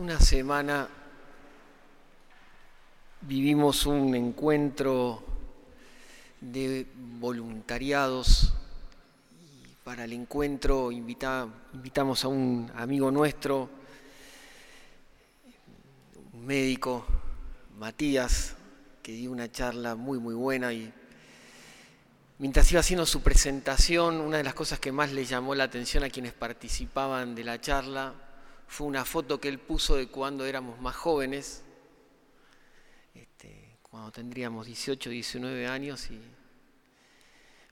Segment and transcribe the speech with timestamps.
[0.00, 0.88] Una semana
[3.20, 5.22] vivimos un encuentro
[6.40, 6.86] de
[7.18, 8.54] voluntariados.
[9.62, 13.68] Y para el encuentro invitamos a un amigo nuestro,
[16.32, 17.04] un médico,
[17.78, 18.56] Matías,
[19.02, 20.90] que dio una charla muy muy buena y
[22.38, 26.04] mientras iba haciendo su presentación, una de las cosas que más le llamó la atención
[26.04, 28.29] a quienes participaban de la charla
[28.70, 31.64] fue una foto que él puso de cuando éramos más jóvenes
[33.90, 36.20] cuando tendríamos 18, 19 años y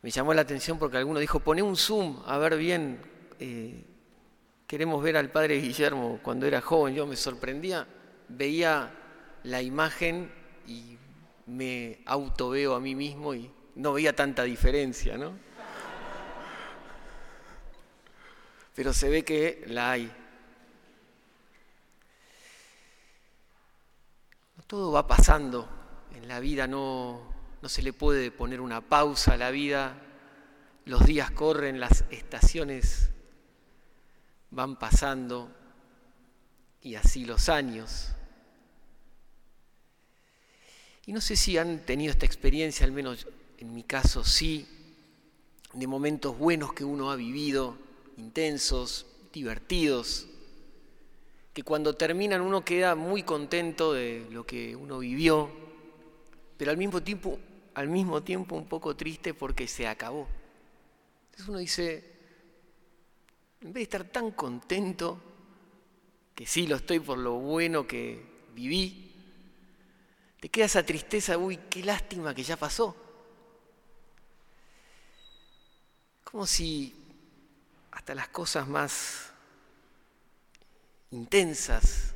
[0.03, 3.01] me llamó la atención porque alguno dijo, poné un zoom a ver bien,
[3.39, 3.85] eh,
[4.67, 7.87] queremos ver al padre Guillermo cuando era joven, yo me sorprendía,
[8.29, 8.93] veía
[9.45, 10.33] la imagen
[10.67, 10.99] y
[11.47, 15.39] me auto veo a mí mismo y no veía tanta diferencia, ¿no?
[18.75, 20.13] Pero se ve que la hay.
[24.69, 25.67] Todo va pasando
[26.15, 27.23] en la vida no,
[27.63, 30.01] no se le puede poner una pausa a la vida,
[30.85, 33.11] los días corren, las estaciones
[34.51, 35.51] van pasando
[36.83, 38.11] y así los años.
[41.07, 44.69] Y no sé si han tenido esta experiencia, al menos en mi caso sí,
[45.73, 47.79] de momentos buenos que uno ha vivido,
[48.19, 50.29] intensos, divertidos,
[51.59, 55.51] que cuando terminan uno queda muy contento de lo que uno vivió,
[56.57, 57.37] pero al mismo tiempo,
[57.75, 60.29] al mismo tiempo un poco triste porque se acabó.
[61.25, 62.13] Entonces uno dice,
[63.61, 65.21] en vez de estar tan contento,
[66.33, 69.13] que sí lo estoy por lo bueno que viví,
[70.39, 72.95] te queda esa tristeza, uy, qué lástima que ya pasó.
[76.23, 76.95] Como si
[77.91, 79.33] hasta las cosas más
[81.11, 82.15] intensas,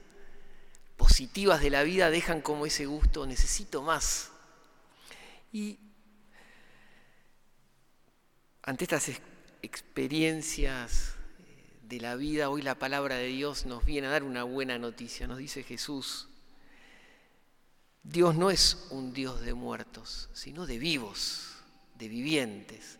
[0.97, 4.31] positivas de la vida dejan como ese gusto, necesito más.
[5.53, 5.79] Y
[8.62, 9.11] ante estas
[9.62, 14.44] experiencias eh, de la vida, hoy la palabra de Dios nos viene a dar una
[14.44, 15.27] buena noticia.
[15.27, 16.28] Nos dice Jesús,
[18.03, 21.56] Dios no es un Dios de muertos, sino de vivos,
[21.99, 22.99] de vivientes.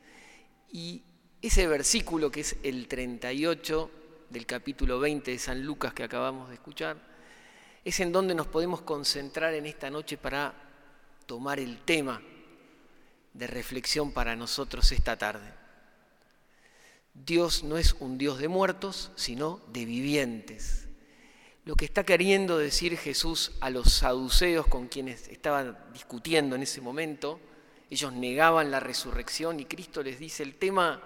[0.71, 1.03] Y
[1.41, 4.02] ese versículo que es el 38
[4.32, 6.97] del capítulo 20 de San Lucas que acabamos de escuchar,
[7.84, 10.54] es en donde nos podemos concentrar en esta noche para
[11.26, 12.22] tomar el tema
[13.34, 15.53] de reflexión para nosotros esta tarde.
[17.12, 20.88] Dios no es un Dios de muertos, sino de vivientes.
[21.66, 26.81] Lo que está queriendo decir Jesús a los saduceos con quienes estaban discutiendo en ese
[26.81, 27.38] momento,
[27.91, 31.03] ellos negaban la resurrección y Cristo les dice, el tema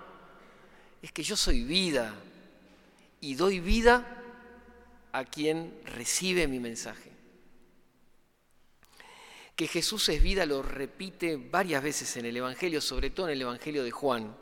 [1.03, 2.15] es que yo soy vida
[3.21, 4.22] y doy vida
[5.12, 7.16] a quien recibe mi mensaje
[9.56, 13.43] que Jesús es vida lo repite varias veces en el Evangelio, sobre todo en el
[13.43, 14.37] Evangelio de Juan.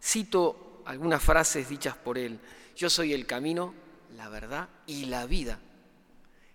[0.00, 2.38] Cito algunas frases dichas por él.
[2.76, 3.74] Yo soy el camino,
[4.16, 5.58] la verdad y la vida.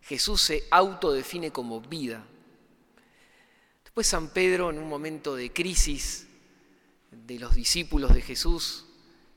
[0.02, 2.26] Jesús se autodefine como vida.
[3.84, 6.26] Después San Pedro, en un momento de crisis
[7.12, 8.86] de los discípulos de Jesús,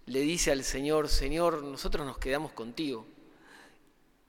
[0.07, 3.07] le dice al Señor, Señor, nosotros nos quedamos contigo.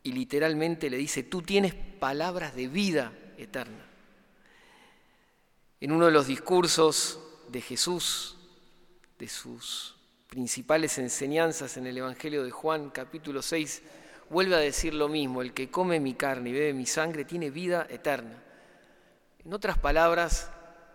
[0.04, 3.86] Y literalmente le dice, tú tienes palabras de vida eterna.
[5.80, 7.20] En uno de los discursos
[7.50, 8.38] de Jesús,
[9.18, 9.96] de sus
[10.28, 13.84] principales enseñanzas en el Evangelio de Juan capítulo 6,
[14.30, 17.50] vuelve a decir lo mismo, el que come mi carne y bebe mi sangre tiene
[17.50, 18.42] vida eterna.
[19.46, 20.50] En otras palabras,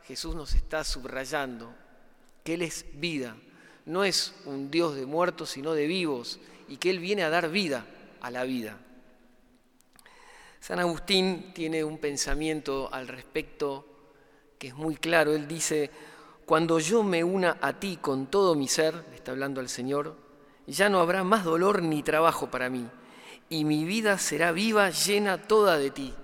[0.05, 1.75] Jesús nos está subrayando
[2.43, 3.37] que Él es vida,
[3.89, 6.39] no es un Dios de muertos, sino de vivos,
[6.69, 7.87] y que Él viene a dar vida
[8.21, 8.79] a la vida.
[10.61, 13.87] San Agustín tiene un pensamiento al respecto
[14.59, 15.35] que es muy claro.
[15.35, 15.91] Él dice,
[16.45, 20.17] cuando yo me una a ti con todo mi ser, está hablando al Señor,
[20.67, 22.87] ya no habrá más dolor ni trabajo para mí,
[23.49, 26.15] y mi vida será viva, llena toda de ti.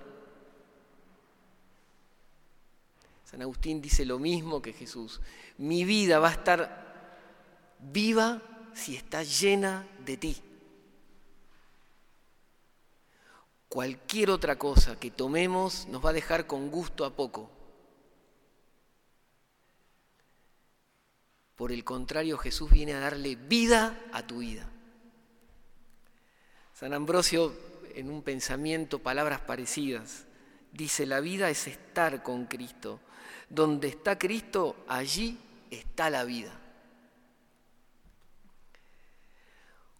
[3.23, 5.19] San Agustín dice lo mismo que Jesús.
[5.57, 6.84] Mi vida va a estar
[7.79, 8.41] viva
[8.73, 10.41] si está llena de ti.
[13.69, 17.49] Cualquier otra cosa que tomemos nos va a dejar con gusto a poco.
[21.55, 24.69] Por el contrario, Jesús viene a darle vida a tu vida.
[26.73, 27.53] San Ambrosio,
[27.95, 30.25] en un pensamiento, palabras parecidas,
[30.73, 32.99] dice, la vida es estar con Cristo.
[33.49, 35.37] Donde está Cristo, allí
[35.71, 36.51] está la vida.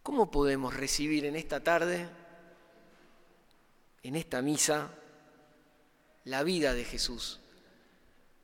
[0.06, 2.08] ¿Cómo podemos recibir en esta tarde
[4.04, 4.94] en esta misa
[6.22, 7.40] la vida de Jesús.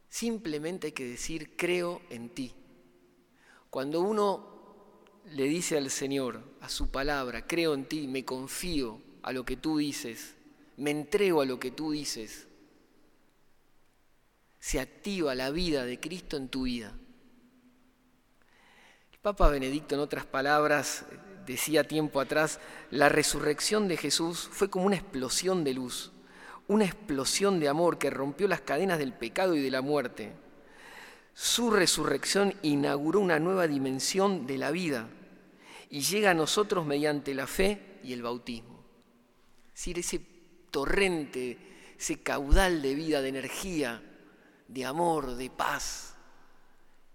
[0.09, 2.53] Simplemente hay que decir, creo en ti.
[3.70, 9.32] Cuando uno le dice al Señor, a su palabra, creo en ti, me confío a
[9.32, 10.35] lo que tú dices,
[10.79, 12.49] me entrego a lo que tú dices,
[14.58, 16.93] se activa la vida de Cristo en tu vida.
[19.12, 21.06] El Papa Benedicto, en otras palabras,
[21.47, 22.61] decía tiempo atrás,
[22.91, 26.12] la resurrección de Jesús fue como una explosión de luz,
[26.69, 30.33] una explosión de amor que rompió las cadenas del pecado y de la muerte.
[31.35, 35.09] Su resurrección inauguró una nueva dimensión de la vida
[35.91, 38.85] y llega a nosotros mediante la fe y el bautismo.
[39.69, 40.19] Es decir, ese
[40.71, 41.59] torrente,
[41.99, 44.03] ese caudal de vida, de energía,
[44.69, 46.15] de amor, de paz,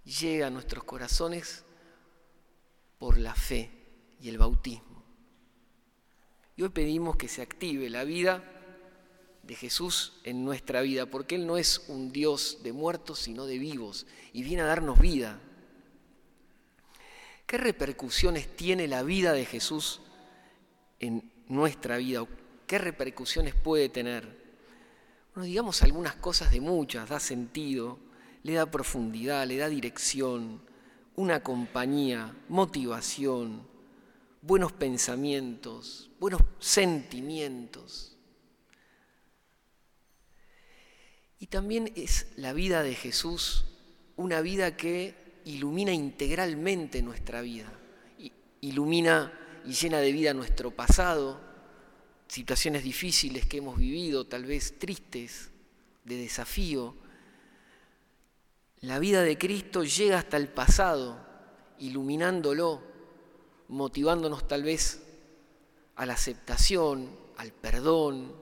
[0.04, 1.64] llega a nuestros corazones
[2.98, 3.77] por la fe
[4.22, 5.04] y el bautismo.
[6.56, 8.44] Y hoy pedimos que se active la vida
[9.44, 13.58] de Jesús en nuestra vida, porque Él no es un Dios de muertos, sino de
[13.58, 15.40] vivos, y viene a darnos vida.
[17.46, 20.02] ¿Qué repercusiones tiene la vida de Jesús
[21.00, 22.26] en nuestra vida?
[22.66, 24.46] ¿Qué repercusiones puede tener?
[25.34, 28.00] Bueno, digamos algunas cosas de muchas, da sentido,
[28.44, 30.62] le da profundidad, le da dirección,
[31.16, 33.66] una compañía, motivación,
[34.48, 38.16] buenos pensamientos, buenos sentimientos.
[41.38, 43.66] Y también es la vida de Jesús
[44.16, 47.72] una vida que ilumina integralmente nuestra vida,
[48.62, 49.32] ilumina
[49.66, 51.40] y llena de vida nuestro pasado,
[52.28, 55.52] situaciones difíciles que hemos vivido, tal vez tristes,
[56.06, 56.96] de desafío.
[58.80, 61.20] La vida de Cristo llega hasta el pasado,
[61.80, 62.97] iluminándolo,
[63.68, 65.02] motivándonos tal vez
[65.96, 68.34] a la aceptación, al perdón,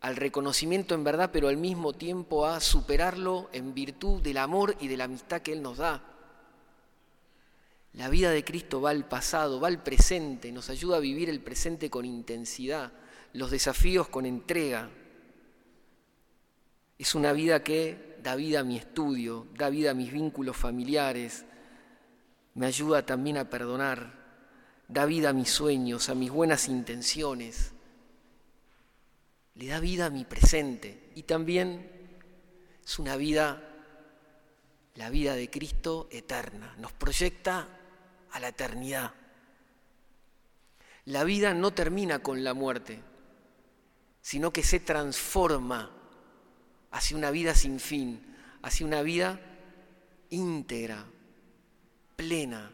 [0.00, 4.88] al reconocimiento en verdad, pero al mismo tiempo a superarlo en virtud del amor y
[4.88, 6.02] de la amistad que Él nos da.
[7.94, 11.40] La vida de Cristo va al pasado, va al presente, nos ayuda a vivir el
[11.40, 12.92] presente con intensidad,
[13.32, 14.90] los desafíos con entrega.
[16.98, 21.46] Es una vida que da vida a mi estudio, da vida a mis vínculos familiares,
[22.56, 24.14] me ayuda también a perdonar,
[24.88, 27.72] da vida a mis sueños, a mis buenas intenciones,
[29.54, 32.18] le da vida a mi presente y también
[32.82, 33.62] es una vida,
[34.94, 37.68] la vida de Cristo eterna, nos proyecta
[38.30, 39.12] a la eternidad.
[41.04, 43.02] La vida no termina con la muerte,
[44.22, 45.90] sino que se transforma
[46.90, 49.40] hacia una vida sin fin, hacia una vida
[50.30, 51.04] íntegra,
[52.16, 52.72] plena,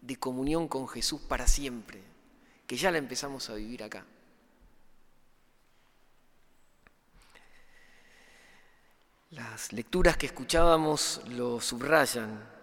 [0.00, 2.00] de comunión con Jesús para siempre,
[2.66, 4.04] que ya la empezamos a vivir acá.
[9.30, 12.60] Las lecturas que escuchábamos lo subrayan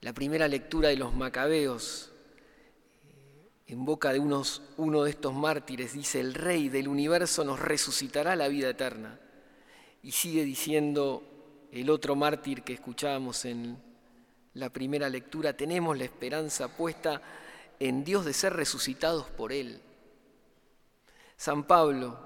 [0.00, 2.10] la primera lectura de los macabeos,
[3.04, 7.60] eh, en boca de unos, uno de estos mártires, dice, el rey del universo nos
[7.60, 9.18] resucitará la vida eterna.
[10.02, 11.22] Y sigue diciendo
[11.70, 13.76] el otro mártir que escuchábamos en
[14.54, 17.22] la primera lectura, tenemos la esperanza puesta
[17.78, 19.80] en Dios de ser resucitados por Él.
[21.36, 22.18] San Pablo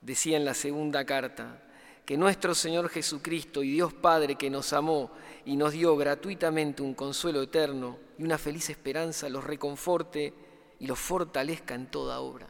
[0.00, 1.62] decía en la segunda carta,
[2.04, 5.10] que nuestro Señor Jesucristo y Dios Padre que nos amó
[5.44, 10.34] y nos dio gratuitamente un consuelo eterno y una feliz esperanza, los reconforte
[10.78, 12.48] y los fortalezca en toda obra.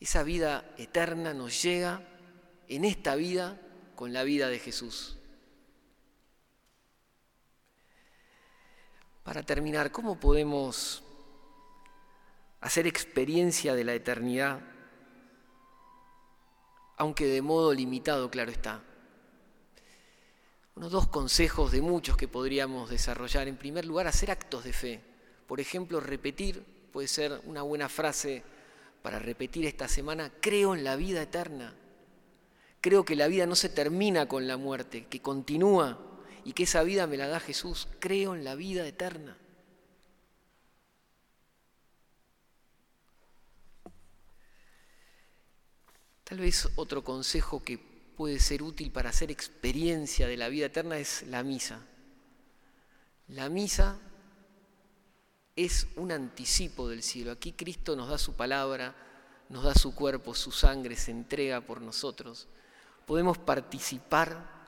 [0.00, 2.02] Esa vida eterna nos llega
[2.68, 3.60] en esta vida
[3.94, 5.16] con la vida de Jesús.
[9.22, 11.02] Para terminar, ¿cómo podemos
[12.60, 14.60] hacer experiencia de la eternidad
[17.02, 18.80] aunque de modo limitado, claro está.
[20.76, 23.48] Unos dos consejos de muchos que podríamos desarrollar.
[23.48, 25.00] En primer lugar, hacer actos de fe.
[25.48, 28.44] Por ejemplo, repetir, puede ser una buena frase
[29.02, 31.74] para repetir esta semana, creo en la vida eterna.
[32.80, 35.98] Creo que la vida no se termina con la muerte, que continúa
[36.44, 37.88] y que esa vida me la da Jesús.
[38.00, 39.36] Creo en la vida eterna.
[46.24, 50.98] Tal vez otro consejo que puede ser útil para hacer experiencia de la vida eterna
[50.98, 51.84] es la misa.
[53.28, 53.98] La misa
[55.56, 57.32] es un anticipo del cielo.
[57.32, 58.94] Aquí Cristo nos da su palabra,
[59.48, 62.48] nos da su cuerpo, su sangre, se entrega por nosotros.
[63.06, 64.61] Podemos participar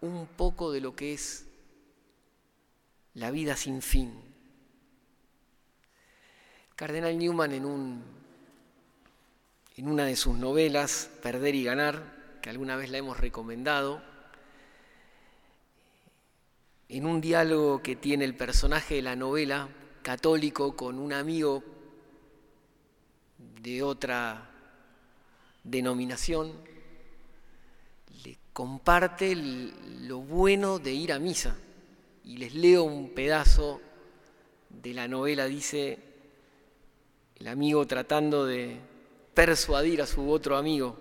[0.00, 1.46] un poco de lo que es
[3.14, 4.12] la vida sin fin.
[6.76, 8.20] Cardenal Newman en un
[9.76, 14.02] en una de sus novelas, Perder y Ganar, que alguna vez la hemos recomendado,
[16.90, 19.70] en un diálogo que tiene el personaje de la novela,
[20.02, 21.62] católico, con un amigo
[23.62, 24.50] de otra
[25.64, 26.52] denominación,
[28.52, 31.56] comparte lo bueno de ir a misa.
[32.24, 33.80] Y les leo un pedazo
[34.68, 35.98] de la novela, dice
[37.36, 38.78] el amigo tratando de
[39.32, 40.98] persuadir a su otro amigo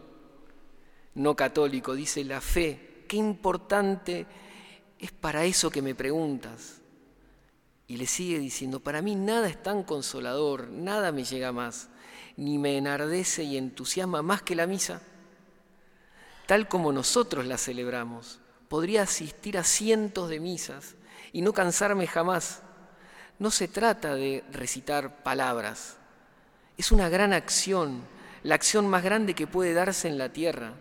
[1.16, 4.26] no católico, dice la fe, qué importante
[4.98, 6.82] es para eso que me preguntas.
[7.88, 11.90] Y le sigue diciendo, para mí nada es tan consolador, nada me llega más
[12.40, 15.02] ni me enardece y entusiasma más que la misa.
[16.50, 18.40] Tal como nosotros la celebramos,
[18.70, 20.96] podría asistir a cientos de misas
[21.32, 22.64] y no cansarme jamás.
[23.38, 25.98] No se trata de recitar palabras,
[26.76, 28.02] es una gran acción,
[28.42, 30.74] la acción más grande que puede darse en la tierra.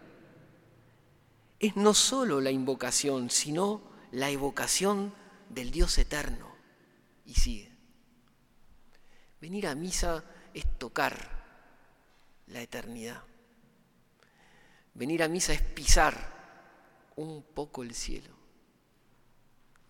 [1.61, 5.13] Es no solo la invocación, sino la evocación
[5.51, 6.49] del Dios eterno.
[7.27, 7.71] Y sigue.
[9.39, 11.29] Venir a misa es tocar
[12.47, 13.23] la eternidad.
[14.99, 16.17] Venir a misa es pisar
[17.15, 18.35] un poco el cielo.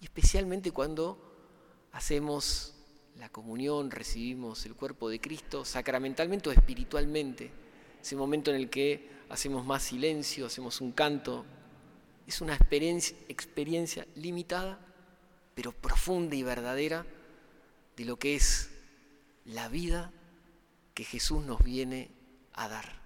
[0.03, 2.75] Y especialmente cuando hacemos
[3.17, 7.51] la comunión, recibimos el cuerpo de Cristo sacramentalmente o espiritualmente.
[8.03, 11.47] Ese momento en el que hacemos más silencio, hacemos un canto.
[12.27, 14.79] Es una experiencia, experiencia limitada,
[15.55, 17.07] pero profunda y verdadera
[17.97, 18.69] de lo que es
[19.47, 20.13] la vida
[20.93, 22.11] que Jesús nos viene
[22.53, 23.01] a dar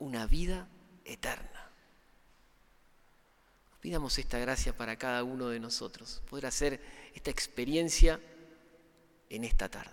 [0.00, 0.68] una vida
[1.04, 1.70] eterna.
[3.80, 6.80] Pidamos esta gracia para cada uno de nosotros, poder hacer
[7.14, 8.18] esta experiencia
[9.28, 9.92] en esta tarde.